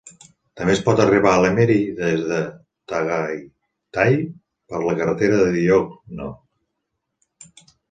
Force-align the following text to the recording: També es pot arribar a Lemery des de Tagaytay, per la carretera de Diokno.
També 0.59 0.71
es 0.75 0.79
pot 0.85 1.01
arribar 1.03 1.33
a 1.33 1.41
Lemery 1.43 1.75
des 1.99 2.23
de 2.31 2.39
Tagaytay, 2.93 4.19
per 4.73 4.83
la 4.89 4.97
carretera 5.03 5.39
de 5.45 5.55
Diokno. 5.61 6.33